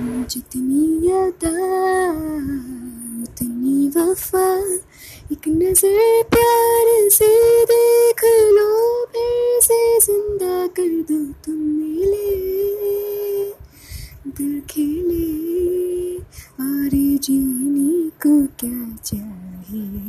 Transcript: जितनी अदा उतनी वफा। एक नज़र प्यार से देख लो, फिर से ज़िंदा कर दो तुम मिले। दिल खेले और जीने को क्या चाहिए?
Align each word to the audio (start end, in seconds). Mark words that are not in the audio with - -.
जितनी 0.00 1.08
अदा 1.08 1.50
उतनी 3.22 3.88
वफा। 3.88 4.46
एक 5.32 5.48
नज़र 5.48 6.22
प्यार 6.30 7.08
से 7.10 7.28
देख 7.64 8.24
लो, 8.24 9.04
फिर 9.04 9.60
से 9.60 9.78
ज़िंदा 10.00 10.66
कर 10.66 10.90
दो 11.10 11.18
तुम 11.44 11.54
मिले। 11.54 12.32
दिल 14.30 14.60
खेले 14.70 16.16
और 16.60 16.90
जीने 17.18 18.10
को 18.26 18.34
क्या 18.58 18.96
चाहिए? 19.04 20.04